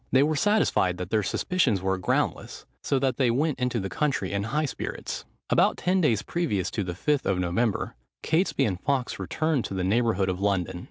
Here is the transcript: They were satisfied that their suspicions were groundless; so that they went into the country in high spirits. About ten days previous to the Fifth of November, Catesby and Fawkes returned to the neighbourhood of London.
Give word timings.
They 0.11 0.23
were 0.23 0.35
satisfied 0.35 0.97
that 0.97 1.11
their 1.11 1.21
suspicions 1.21 1.79
were 1.79 1.99
groundless; 1.99 2.65
so 2.81 2.97
that 2.97 3.17
they 3.17 3.29
went 3.29 3.59
into 3.59 3.79
the 3.79 3.87
country 3.87 4.31
in 4.33 4.45
high 4.45 4.65
spirits. 4.65 5.25
About 5.51 5.77
ten 5.77 6.01
days 6.01 6.23
previous 6.23 6.71
to 6.71 6.83
the 6.83 6.95
Fifth 6.95 7.27
of 7.27 7.37
November, 7.37 7.93
Catesby 8.23 8.65
and 8.65 8.79
Fawkes 8.81 9.19
returned 9.19 9.63
to 9.65 9.75
the 9.75 9.83
neighbourhood 9.83 10.27
of 10.27 10.41
London. 10.41 10.79